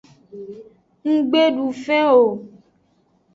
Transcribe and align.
Nggbe 1.11 1.41
du 1.55 1.65
fen 1.83 2.05
o. 2.21 2.23